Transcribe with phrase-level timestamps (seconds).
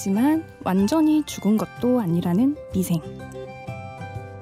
[0.00, 3.02] 아니지만 완전히 죽은 것도 아니라는 미생.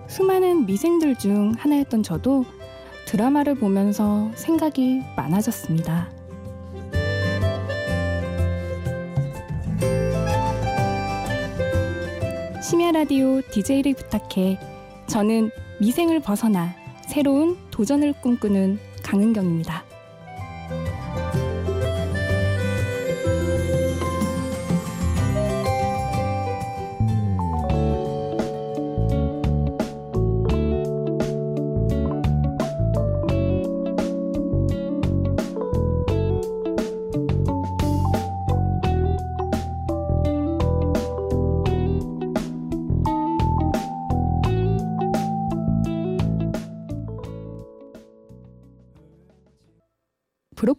[0.06, 2.45] 수많은 미생들 중 하나였던 저도
[3.06, 6.10] 드라마를 보면서 생각이 많아졌습니다.
[12.62, 14.61] 심야 라디오 DJ를 부탁해.
[15.09, 15.50] 저는
[15.80, 16.72] 미생을 벗어나
[17.09, 19.88] 새로운 도전을 꿈꾸는 강은경입니다.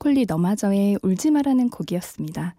[0.10, 2.56] 브로콜리 너마저의 울지 마라는 곡이었습니다.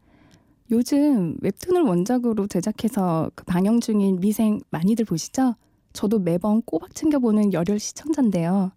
[0.71, 5.57] 요즘 웹툰을 원작으로 제작해서 그 방영 중인 미생 많이들 보시죠?
[5.93, 8.71] 저도 매번 꼬박 챙겨보는 열혈 시청자인데요.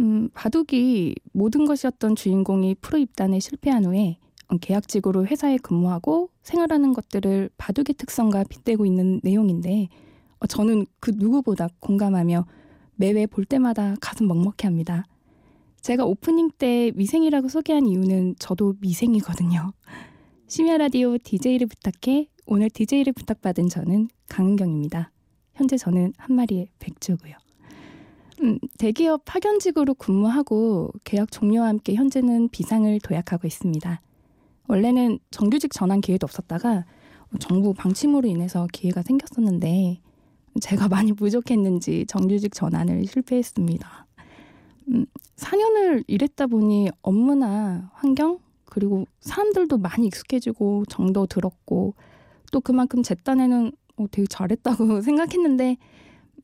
[0.00, 4.18] 음, 바둑이 모든 것이었던 주인공이 프로 입단에 실패한 후에
[4.60, 9.88] 계약직으로 회사에 근무하고 생활하는 것들을 바둑의 특성과 빗대고 있는 내용인데
[10.40, 12.44] 어, 저는 그 누구보다 공감하며
[12.96, 15.06] 매회 볼 때마다 가슴 먹먹해 합니다.
[15.84, 19.74] 제가 오프닝 때 미생이라고 소개한 이유는 저도 미생이거든요.
[20.46, 25.10] 심야 라디오 DJ를 부탁해 오늘 DJ를 부탁받은 저는 강은경입니다.
[25.52, 27.34] 현재 저는 한 마리의 백조고요.
[28.40, 34.00] 음, 대기업 파견직으로 근무하고 계약 종료와 함께 현재는 비상을 도약하고 있습니다.
[34.68, 36.86] 원래는 정규직 전환 기회도 없었다가
[37.40, 40.00] 정부 방침으로 인해서 기회가 생겼었는데
[40.62, 44.06] 제가 많이 부족했는지 정규직 전환을 실패했습니다.
[44.88, 45.06] 음,
[45.36, 51.94] 4년을 일했다 보니 업무나 환경 그리고 사람들도 많이 익숙해지고 정도 들었고
[52.52, 55.76] 또 그만큼 제 딴에는 어, 되게 잘했다고 생각했는데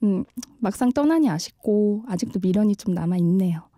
[0.03, 0.25] 음,
[0.59, 3.69] 막상 떠나니 아쉽고 아직도 미련이 좀 남아 있네요.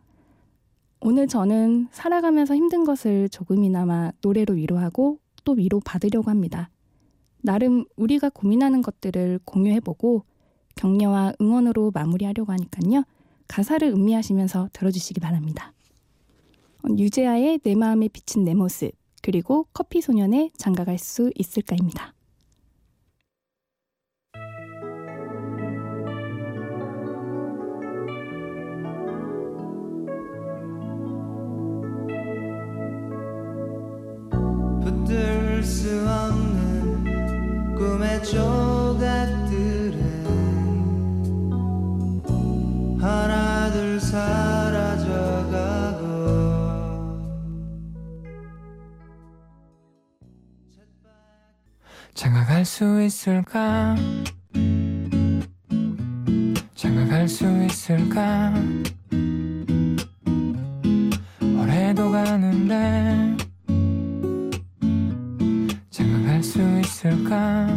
[1.00, 6.70] 오늘 저는 살아가면서 힘든 것을 조금이나마 노래로 위로하고 또 위로 받으려고 합니다.
[7.42, 10.24] 나름 우리가 고민하는 것들을 공유해보고
[10.76, 13.02] 격려와 응원으로 마무리하려고 하니까요.
[13.52, 15.74] 가사를 음미하시면서 들어주시기 바랍니다.
[16.88, 22.14] 유재하의 내 마음에 비친 내 모습 그리고 커피 소년의 장가갈 수 있을까입니다.
[35.62, 40.02] 수 없는 꿈의 조각들에
[52.14, 53.96] 장가갈 수 있을까?
[56.74, 58.52] 장가갈 수 있을까?
[61.40, 63.34] 올해도 가는데
[65.88, 67.71] 장가갈 수 있을까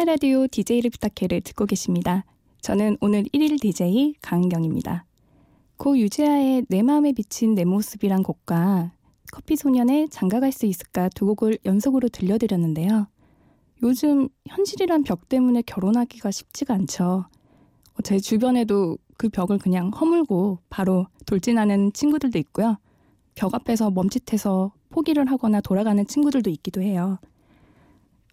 [0.00, 2.24] 심야 라디오 DJ를 부탁해를 듣고 계십니다.
[2.62, 5.04] 저는 오늘 1일 DJ 강은경입니다.
[5.76, 8.92] 고 유재하의 내 마음에 비친 내 모습이란 곡과
[9.30, 13.08] 커피 소년의 장가갈 수 있을까 두 곡을 연속으로 들려드렸는데요.
[13.82, 17.26] 요즘 현실이란 벽 때문에 결혼하기가 쉽지가 않죠.
[18.02, 22.78] 제 주변에도 그 벽을 그냥 허물고 바로 돌진하는 친구들도 있고요.
[23.34, 27.18] 벽 앞에서 멈칫해서 포기를 하거나 돌아가는 친구들도 있기도 해요.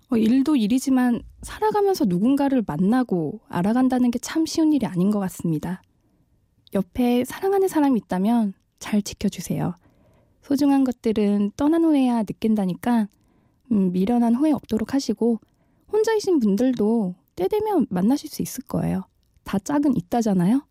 [0.10, 5.82] 어, 일도 일이지만 살아가면서 누군가를 만나고 알아간다는 게 참 쉬운 일이 아닌 것 같습니다.
[6.74, 9.76] 옆에 사랑하는 사람이 있다면 잘 지켜주세요.
[10.42, 13.08] 소중한 것들은 떠난 후에야 느낀다니까
[13.72, 15.40] 음, 미련한 후회 없도록 하시고
[15.92, 19.04] 혼자이신 분들도 때 되면 만나실 수 있을 거예요.
[19.44, 20.66] 다 짝은 있다잖아요.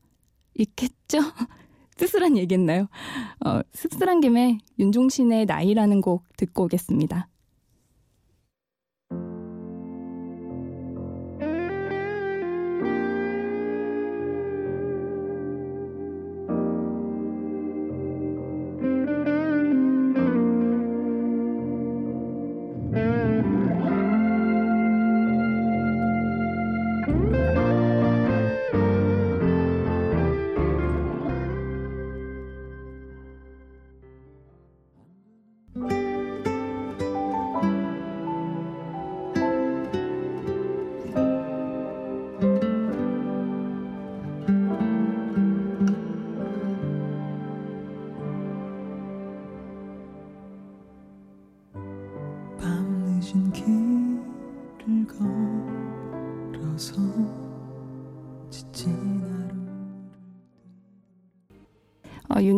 [0.58, 1.18] 있겠죠?
[1.96, 2.88] 씁쓸한 얘기했나요?
[3.44, 7.28] 어, 씁쓸한 김에 윤종신의 나이라는 곡 듣고 오겠습니다.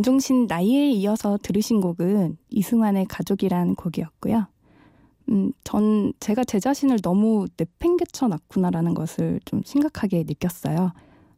[0.08, 4.46] 윤종신 나이에 이어서 들으신 곡은 이승환의 가족이란 곡이었고요.
[5.28, 10.92] 음, 전 제가 제 자신을 너무 내팽개쳐 놨구나라는 것을 좀 심각하게 느꼈어요.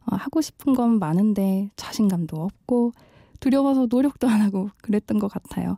[0.07, 2.93] 어, 하고 싶은 건 많은데 자신감도 없고
[3.41, 5.77] 두려워서 노력도 안 하고 그랬던 것 같아요.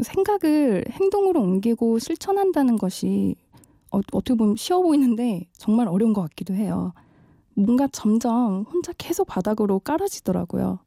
[0.00, 3.34] 생각을 행동으로 옮기고 실천한다는 것이
[3.90, 6.92] 어, 어떻게 보면 쉬워 보이는데 정말 어려운 것 같기도 해요.
[7.54, 10.78] 뭔가 점점 혼자 계속 바닥으로 깔아지더라고요.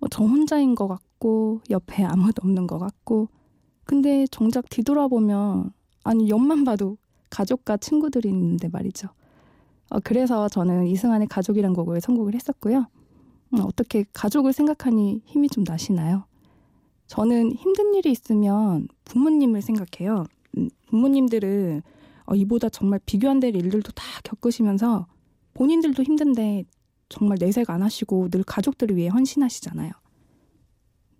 [0.00, 3.28] 어, 저 혼자인 것 같고 옆에 아무도 없는 것 같고
[3.84, 5.72] 근데 정작 뒤돌아보면
[6.04, 6.96] 아니 옆만 봐도
[7.30, 9.08] 가족과 친구들이 있는데 말이죠.
[9.90, 12.86] 어, 그래서 저는 이승환의 가족이란 곡을 선곡을 했었고요.
[13.54, 16.24] 음, 어떻게 가족을 생각하니 힘이 좀 나시나요?
[17.06, 20.24] 저는 힘든 일이 있으면 부모님을 생각해요.
[20.58, 21.82] 음, 부모님들은
[22.26, 25.06] 어, 이보다 정말 비교 안 될 일들도 다 겪으시면서
[25.54, 26.64] 본인들도 힘든데
[27.08, 29.92] 정말 내색 안 하시고 늘 가족들을 위해 헌신하시잖아요.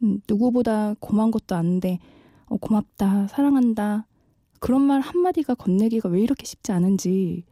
[0.02, 1.99] 음, 누구보다 고마운 것도 아는데
[2.46, 4.06] 어, 고맙다, 사랑한다
[4.61, 7.44] 그런 말 한마디가 건네기가 왜 이렇게 쉽지 않은지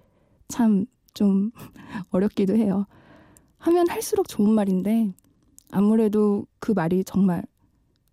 [0.48, 0.86] 참
[1.16, 1.50] 좀
[2.10, 2.86] 어렵기도 해요.
[3.58, 5.12] 하면 할수록 좋은 말인데
[5.72, 7.42] 아무래도 그 말이 정말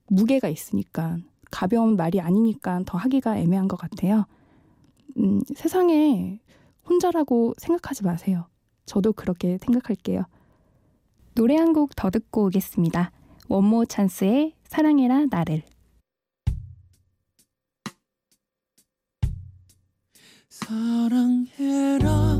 [0.08, 1.18] 무게가 있으니까
[1.52, 4.26] 가벼운 말이 아니니까 더 하기가 애매한 것 같아요.
[5.18, 6.40] 음, 세상에
[6.90, 8.48] 혼자라고 생각하지 마세요.
[8.86, 10.24] 저도 그렇게 생각할게요.
[11.36, 13.12] 노래 한 곡 더 듣고 오겠습니다.
[13.50, 15.64] 원모 찬스의 사랑해라 나를.
[20.50, 22.40] 사랑해라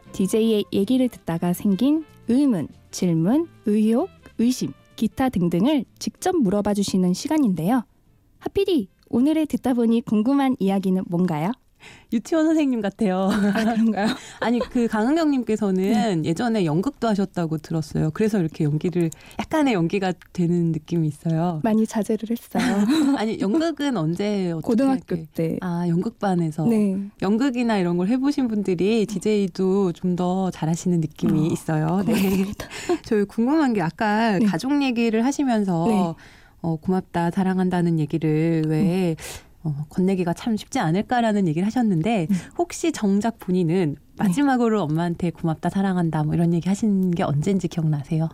[0.13, 7.83] DJ의 얘기를 듣다가 생긴 의문, 질문, 의혹, 의심, 기타 등등을 직접 물어봐 주시는 시간인데요.
[8.39, 11.51] 하피디, 오늘의 듣다 보니 궁금한 이야기는 뭔가요?
[12.13, 13.29] 유치원 선생님 같아요.
[13.31, 14.07] 아, 그런가요?
[14.39, 18.11] 아니 그 강은경님께서는 예전에 연극도 하셨다고 들었어요.
[18.13, 19.09] 그래서 이렇게 연기를
[19.39, 21.59] 약간의 연기가 되는 느낌이 있어요.
[21.63, 22.85] 많이 자제를 했어요.
[23.17, 25.57] 아니 연극은 언제 어떻게 고등학교 이렇게- 때.
[25.61, 26.97] 아 연극반에서 네.
[27.21, 32.03] 연극이나 이런 걸 해보신 분들이 DJ도 좀 더 잘하시는 느낌이 어, 있어요.
[32.05, 32.13] 네.
[33.05, 34.45] 저희 궁금한 게 아까 네.
[34.45, 36.13] 가족 얘기를 하시면서 네.
[36.61, 39.15] 어, 고맙다, 사랑한다는 얘기를 왜
[39.63, 42.35] 어, 건네기가 참 쉽지 않을까라는 얘기를 하셨는데 음.
[42.57, 48.29] 혹시 정작 본인은 마지막으로 엄마한테 고맙다, 사랑한다 뭐 이런 얘기 하신 게 언젠지 기억나세요?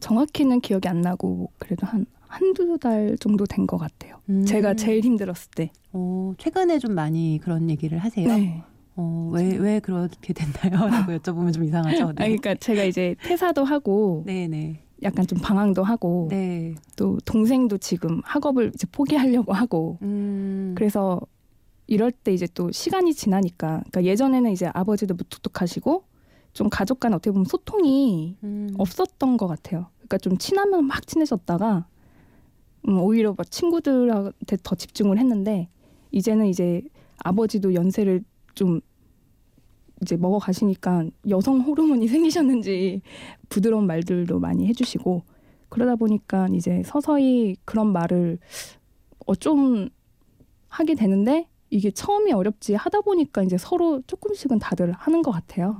[0.00, 4.20] 정확히는 기억이 안 나고 그래도 한 한두 달 정도 된 것 같아요.
[4.30, 4.44] 음.
[4.44, 5.72] 제가 제일 힘들었을 때.
[5.92, 8.28] 어, 최근에 좀 많이 그런 얘기를 하세요?
[8.28, 8.62] 네.
[8.96, 10.86] 어, 왜, 왜 그렇게 됐나요?
[10.88, 12.08] 라고 여쭤보면 좀 이상하죠.
[12.10, 14.80] 아, 그러니까 제가 이제 퇴사도 하고 네, 네.
[15.02, 16.74] 약간 좀 방황도 하고 네.
[16.96, 20.74] 또 동생도 지금 학업을 이제 포기하려고 하고 음.
[20.76, 21.20] 그래서
[21.86, 26.04] 이럴 때 이제 또 시간이 지나니까 그러니까 예전에는 이제 아버지도 무뚝뚝하시고
[26.52, 28.68] 좀 가족 간 어떻게 보면 소통이 음.
[28.78, 29.86] 없었던 것 같아요.
[29.96, 31.86] 그러니까 좀 친하면 막 친해졌다가
[32.88, 35.68] 음, 오히려 막 친구들한테 더 집중을 했는데
[36.10, 36.82] 이제는 이제
[37.18, 38.80] 아버지도 연세를 좀
[40.02, 43.02] 이제 먹어 가시니까 여성 호르몬이 생기셨는지
[43.48, 45.22] 부드러운 말들도 많이 해주시고
[45.68, 48.38] 그러다 보니까 이제 서서히 그런 말을
[49.26, 49.88] 어좀
[50.68, 55.76] 하게 되는데 이게 처음이 어렵지 하다 보니까 이제 서로 조금씩은 다들 하는 것 같아요.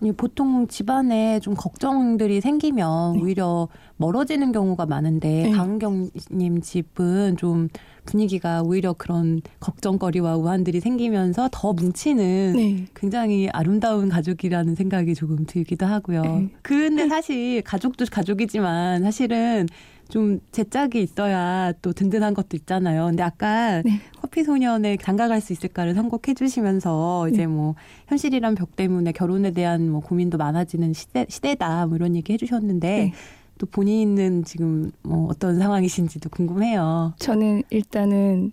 [0.00, 3.22] 아니, 보통 집안에 좀 걱정들이 생기면 네.
[3.22, 5.50] 오히려 멀어지는 경우가 많은데 네.
[5.50, 7.68] 강은경님 집은 좀
[8.04, 12.86] 분위기가 오히려 그런 걱정거리와 우환들이 생기면서 더 뭉치는 네.
[12.94, 16.22] 굉장히 아름다운 가족이라는 생각이 조금 들기도 하고요.
[16.22, 16.48] 네.
[16.62, 19.66] 근데 사실 가족도 가족이지만 사실은
[20.12, 23.06] 좀 제짝이 있어야 또 든든한 것도 있잖아요.
[23.06, 23.92] 근데 아까 네.
[24.20, 27.32] 커피 소년에 장가갈 수 있을까를 선곡해 주시면서 네.
[27.32, 27.76] 이제 뭐
[28.08, 33.12] 현실이란 벽 때문에 결혼에 대한 뭐 고민도 많아지는 시대, 시대다 뭐 이런 얘기 해주셨는데 네.
[33.56, 37.14] 또 본인은 지금 뭐 어떤 상황이신지도 궁금해요.
[37.18, 38.52] 저는 일단은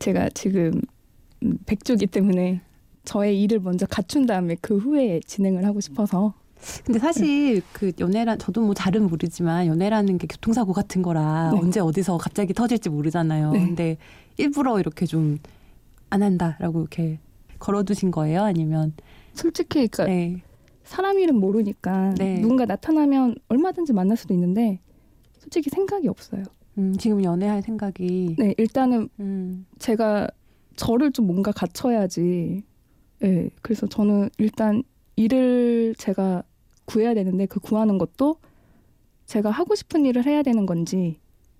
[0.00, 0.78] 제가 지금
[1.42, 2.60] 음, 백조기 때문에
[3.06, 6.34] 저의 일을 먼저 갖춘 다음에 그 후에 진행을 하고 싶어서
[6.84, 11.58] 근데 사실 그 연애란 저도 뭐 잘은 모르지만 연애라는 게 교통사고 같은 거라 네.
[11.60, 13.52] 언제 어디서 갑자기 터질지 모르잖아요.
[13.52, 13.60] 네.
[13.64, 13.96] 근데
[14.36, 15.38] 일부러 이렇게 좀
[16.10, 17.18] 안 한다라고 이렇게
[17.58, 18.42] 걸어두신 거예요?
[18.42, 18.94] 아니면
[19.34, 20.42] 솔직히 그러니까 네.
[20.84, 22.40] 사람 이름 모르니까 네.
[22.40, 24.80] 누군가 나타나면 얼마든지 만날 수도 있는데
[25.38, 26.44] 솔직히 생각이 없어요.
[26.78, 30.28] 음, 지금 연애할 생각이 네, 일단은 음, 제가
[30.76, 32.62] 저를 좀 뭔가 갖춰야지.
[33.20, 34.82] 네, 그래서 저는 일단
[35.18, 36.44] 일을 제가
[36.84, 38.36] 구해야 되는데 그 구하는 것도
[39.26, 41.18] 제가 하고 싶은 일을 해야 되는 건지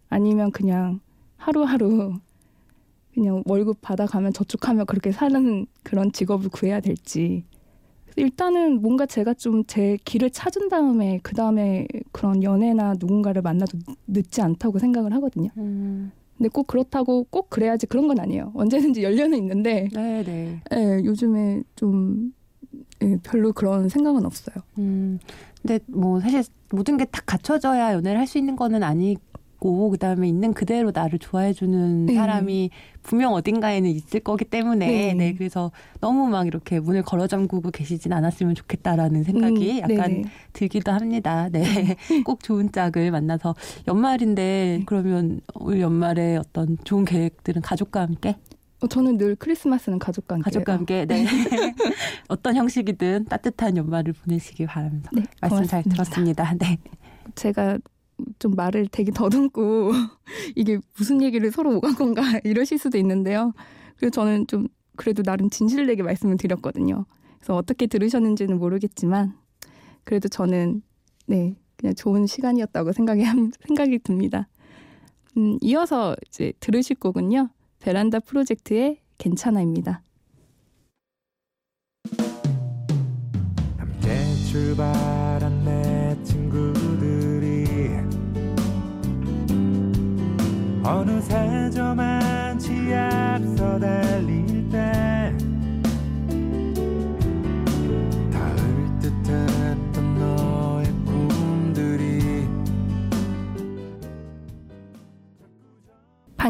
[0.09, 1.01] 아니면 그냥
[1.37, 2.15] 하루하루
[3.13, 7.45] 그냥 월급 받아가면 저축하며 그렇게 사는 그런 직업을 구해야 될지
[8.17, 14.41] 일단은 뭔가 제가 좀 제 길을 찾은 다음에 그 다음에 그런 연애나 누군가를 만나도 늦지
[14.41, 15.51] 않다고 생각을 하거든요.
[15.57, 18.53] 음, 근데 꼭 그렇다고 꼭 그래야지 그런 건 아니에요.
[18.55, 20.63] 언제든지 열려는 있는데 네, 네.
[20.75, 22.38] 예, 요즘에 좀 예,
[23.23, 24.57] 별로 그런 생각은 없어요.
[24.79, 25.19] 음,
[25.63, 30.91] 근데 뭐 사실 모든 게다 갖춰져야 연애를 할 수 있는 거는 아니고 그다음에 있는 그대로
[30.95, 32.15] 나를 좋아해주는 네.
[32.15, 32.71] 사람이
[33.03, 35.15] 분명 어딘가에는 있을 거기 때문에 네.
[35.15, 35.35] 네.
[35.35, 40.25] 그래서 너무 막 이렇게 문을 걸어 잠그고 계시진 않았으면 좋겠다라는 생각이 음, 약간 네네.
[40.53, 41.49] 들기도 합니다.
[41.51, 41.97] 네.
[42.27, 43.55] 꼭 좋은 짝을 만나서
[43.89, 44.43] 연말인데
[44.81, 44.83] 네.
[44.87, 48.35] 그러면 올 연말에 어떤 좋은 계획들은 가족과 함께 어,
[48.87, 51.27] 저는 늘 크리스마스는 가족과 함께 가족과 함께 네.
[52.29, 55.11] 어떤 형식이든 따뜻한 연말을 보내시기 바랍니다.
[55.13, 56.45] 네, 말씀 잘 고맙습니다.
[56.45, 56.55] 들었습니다.
[56.55, 56.79] 네.
[57.35, 57.79] 제가
[58.39, 59.91] 좀 말을 되게 더듬고
[60.55, 63.53] 이게 무슨 얘기를 서로 오간 건가 이러실 수도 있는데요.
[63.97, 67.05] 그래서 저는 좀 그래도 나름 진실되게 말씀을 드렸거든요.
[67.39, 69.35] 그래서 어떻게 들으셨는지는 모르겠지만
[70.05, 70.83] 그래도 저는
[71.27, 74.49] 네 그냥 좋은 시간이었다고 생각이 함- 생각이 듭니다.
[75.37, 80.03] 음, 이어서 이제 들으실 곡은요 베란다 프로젝트의 괜찮아입니다.
[83.77, 87.67] 함께 출발한 내 친구들이
[90.85, 91.68] 어느새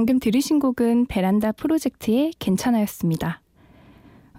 [0.09, 3.43] 방금 들으신 곡은 베란다 프로젝트의 괜찮아였습니다.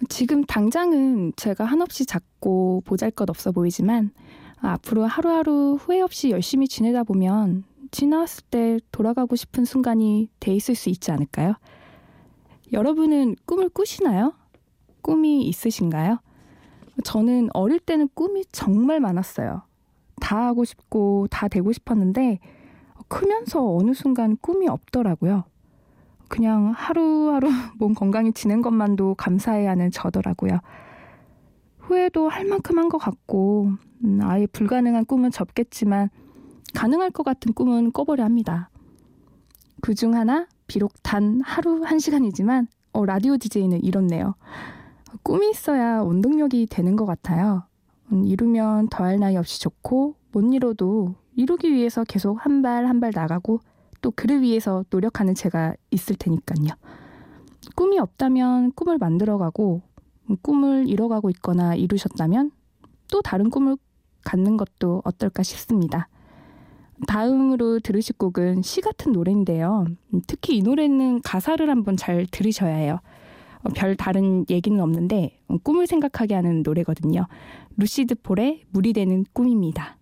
[0.10, 4.10] 지금 당장은 제가 한없이 작고 보잘 것 없어 보이지만
[4.58, 10.90] 앞으로 하루하루 후회 없이 열심히 지내다 보면 지나왔을 때 돌아가고 싶은 순간이 돼 있을 수
[10.90, 11.54] 있지 않을까요?
[12.74, 14.34] 여러분은 꿈을 꾸시나요?
[15.04, 16.18] 꿈이 있으신가요?
[17.04, 19.62] 저는 어릴 때는 꿈이 정말 많았어요.
[20.20, 22.40] 다 하고 싶고 다 되고 싶었는데
[23.08, 25.44] 크면서 어느 순간 꿈이 없더라고요.
[26.30, 30.60] 그냥 하루하루 몸 건강히 지낸 것만도 감사해야 하는 저더라고요.
[31.80, 33.72] 후회도 할 만큼 한 것 같고,
[34.06, 36.10] 음, 아예 불가능한 꿈은 접겠지만,
[36.76, 38.70] 가능할 것 같은 꿈은 꿔보려 합니다.
[39.82, 44.36] 그 중 하나, 비록 단 하루 한 시간이지만, 어, 라디오 DJ는 이렇네요.
[45.24, 47.64] 꿈이 있어야 원동력이 되는 것 같아요.
[48.12, 53.12] 음, 이루면 더할 나위 없이 좋고, 못 이뤄도 이루기 위해서 계속 한 발 한 발
[53.16, 53.62] 나가고
[54.02, 56.70] 또 그를 위해서 노력하는 제가 있을 테니까요.
[57.76, 59.82] 꿈이 없다면 꿈을 만들어가고
[60.30, 62.52] 음, 꿈을 이뤄가고 있거나 이루셨다면
[63.12, 63.78] 또 다른 꿈을
[64.24, 66.08] 갖는 것도 어떨까 싶습니다.
[67.08, 69.86] 다음으로 들으실 곡은 시 같은 노래인데요.
[70.14, 73.00] 음, 특히 이 노래는 가사를 한번 잘 들으셔야 해요.
[73.64, 77.28] 어, 별 다른 얘기는 없는데 음, 꿈을 생각하게 하는 노래거든요.
[77.78, 79.98] 루시드 폴의 물이 되는 꿈입니다.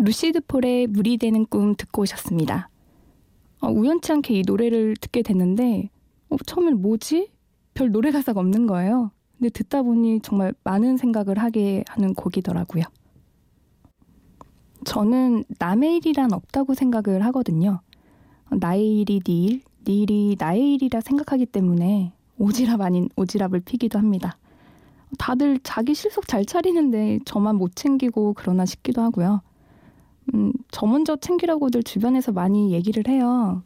[0.00, 2.70] 루시드 폴의 물이 되는 꿈 듣고 오셨습니다.
[3.60, 5.90] 어, 우연치 않게 이 노래를 듣게 됐는데
[6.30, 7.32] 어, 처음엔 뭐지?
[7.74, 9.10] 별 노래 가사가 없는 거예요.
[9.36, 12.84] 근데 듣다 보니 정말 많은 생각을 하게 하는 곡이더라고요.
[14.84, 17.80] 저는 남의 일이란 없다고 생각을 하거든요.
[18.50, 23.98] 어, 나의 일이 네 일, 네 일이 나의 일이라 생각하기 때문에 오지랖 아닌 오지랖을 피기도
[23.98, 24.38] 합니다.
[25.18, 29.40] 다들 자기 실속 잘 차리는데 저만 못 챙기고 그러나 싶기도 하고요.
[30.34, 33.62] 음, 저 먼저 챙기라고들 주변에서 많이 얘기를 해요.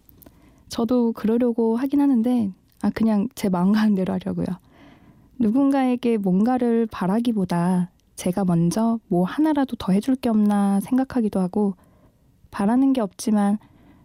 [0.69, 2.51] 저도 그러려고 하긴 하는데,
[2.83, 4.47] 아, 그냥 제 마음 가는 대로 하려고요.
[5.39, 11.75] 누군가에게 뭔가를 바라기보다 제가 먼저 뭐 하나라도 더 해줄 게 없나 생각하기도 하고,
[12.51, 13.59] 바라는 게 없지만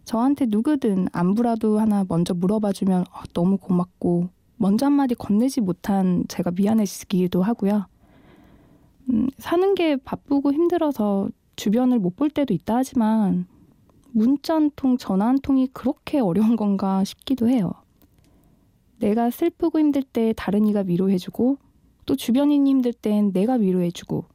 [0.05, 7.43] 저한테 누구든 안부라도 하나 먼저 물어봐주면 어, 너무 고맙고, 먼저 한마디 건네지 못한 제가 미안해지기도
[7.43, 7.85] 하고요.
[9.09, 13.45] 음, 사는 게 바쁘고 힘들어서 주변을 못 볼 때도 있다 하지만
[14.11, 17.71] 문자 한 통, 전화 한 통이 그렇게 어려운 건가 싶기도 해요.
[18.99, 21.57] 내가 슬프고 힘들 때 다른 이가 위로해주고
[22.05, 24.25] 또 주변인이 힘들 땐 내가 위로해주고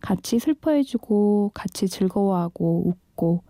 [0.00, 3.42] 같이 슬퍼해주고 같이 즐거워하고 웃고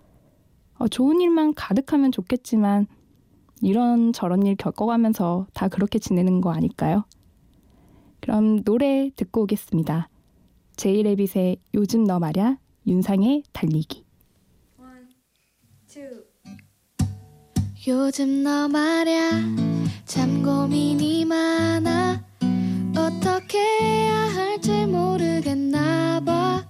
[0.78, 2.86] 어, 좋은 일만 가득하면 좋겠지만
[3.60, 7.04] 이런 저런 일 겪어가면서 다 그렇게 지내는 거 아닐까요?
[8.20, 10.08] 그럼 노래 듣고 오겠습니다.
[10.76, 12.56] 제이레빗의 요즘 너 말야
[12.88, 14.02] 윤상의 달리기.
[17.86, 19.30] 요즘 너 말야
[20.06, 22.24] 참 고민이 많아.
[22.96, 26.66] 어떻게 해야 할지 모르겠나 봐.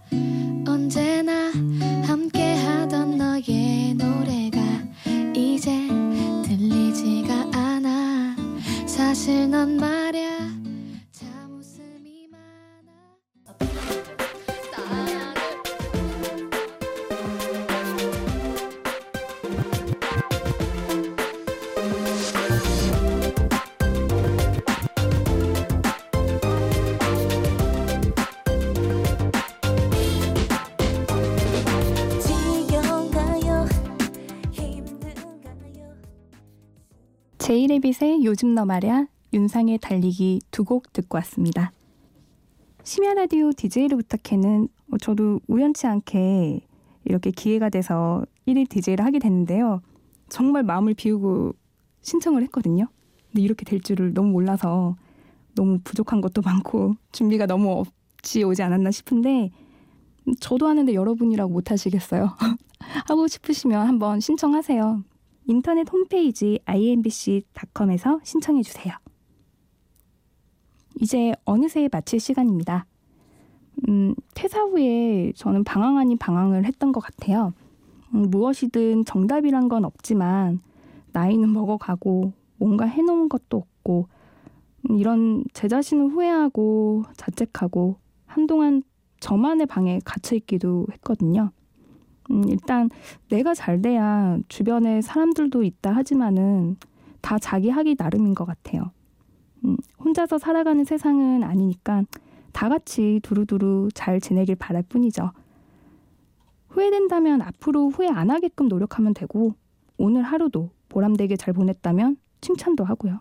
[0.67, 1.53] 언제나
[2.05, 4.59] 함께 하던 너의 노래가
[5.37, 5.71] 이제
[6.45, 8.35] 들리지가 않아.
[8.89, 10.08] 사실 넌말
[37.79, 41.73] 제이레빗의 요즘 너 말야 윤상의 달리기 두 곡 듣고 왔습니다.
[42.83, 46.61] 심야 라디오 DJ를 부탁해는 어, 저도 우연치 않게
[47.05, 49.81] 이렇게 기회가 돼서 1일 DJ를 하게 됐는데요.
[50.29, 51.55] 정말 마음을 비우고
[52.03, 52.87] 신청을 했거든요.
[53.31, 54.97] 근데 이렇게 될 줄을 너무 몰라서
[55.55, 57.85] 너무 부족한 것도 많고 준비가 너무
[58.19, 59.51] 없이 오지 않았나 싶은데
[60.27, 62.31] 음, 저도 하는데 여러분이라고 못하시겠어요.
[63.07, 65.03] 하고 싶으시면 한번 신청하세요.
[65.49, 68.95] 인터넷 홈페이지 imbc.com에서 신청해 주세요.
[71.01, 72.85] 이제 어느새 마칠 시간입니다.
[73.89, 77.55] 음, 퇴사 후에 저는 방황 아닌 방황을 했던 것 같아요.
[78.15, 80.61] 음, 무엇이든 정답이란 건 없지만
[81.13, 84.09] 나이는 먹어가고 뭔가 해놓은 것도 없고
[84.91, 88.83] 음, 이런 제 자신을 후회하고 자책하고 한동안
[89.21, 91.53] 저만의 방에 갇혀 있기도 했거든요.
[92.31, 92.91] 음, 일단
[93.29, 96.77] 내가 잘 돼야 주변에 사람들도 있다 하지만은
[97.21, 98.91] 다 자기 하기 나름인 것 같아요.
[99.65, 102.05] 음, 혼자서 살아가는 세상은 아니니까
[102.53, 105.33] 다 같이 두루두루 잘 지내길 바랄 뿐이죠.
[106.69, 109.55] 후회된다면 앞으로 후회 안 하게끔 노력하면 되고
[109.97, 113.21] 오늘 하루도 보람되게 잘 보냈다면 칭찬도 하고요.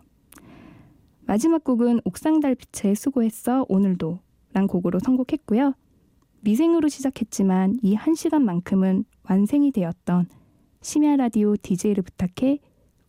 [1.26, 4.20] 마지막 곡은 옥상 달빛의 수고했어 오늘도
[4.52, 5.74] 란 곡으로 선곡했고요.
[6.40, 10.28] 미생으로 시작했지만 이 한 시간만큼은 완생이 되었던
[10.80, 12.58] 심야 라디오 DJ를 부탁해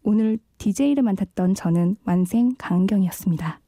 [0.03, 3.59] 오늘 DJ를 맡았던 저는 완생 강은경이었습니다.